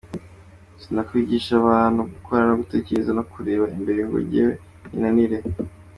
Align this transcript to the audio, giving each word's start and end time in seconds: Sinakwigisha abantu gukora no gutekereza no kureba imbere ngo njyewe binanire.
Sinakwigisha 0.81 1.51
abantu 1.61 2.01
gukora 2.13 2.41
no 2.47 2.55
gutekereza 2.61 3.11
no 3.17 3.23
kureba 3.31 3.65
imbere 3.77 3.99
ngo 4.07 4.17
njyewe 4.25 4.53
binanire. 4.89 5.37